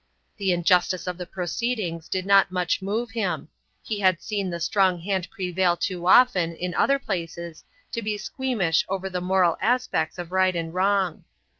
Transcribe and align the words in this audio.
The 0.37 0.51
injustice 0.51 1.05
of 1.05 1.19
the 1.19 1.27
proceedings 1.27 2.09
did 2.09 2.25
not 2.25 2.51
much 2.51 2.81
move 2.81 3.11
him; 3.11 3.49
he 3.83 3.99
had 3.99 4.19
seen 4.19 4.49
the 4.49 4.59
strong 4.59 4.99
hand 5.01 5.29
prevail 5.29 5.77
too 5.77 6.07
often 6.07 6.55
in 6.55 6.73
other 6.73 6.97
places 6.97 7.63
to 7.91 8.01
be 8.01 8.17
squeamish 8.17 8.83
over 8.89 9.11
the 9.11 9.21
moral 9.21 9.57
aspects 9.61 10.17
of 10.17 10.31
right 10.31 10.55
and 10.55 10.73
wrong. 10.73 11.23